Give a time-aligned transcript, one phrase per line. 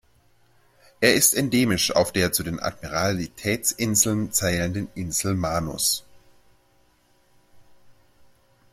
[0.99, 6.03] Er ist endemisch auf der zu den Admiralitätsinseln zählenden Insel Manus.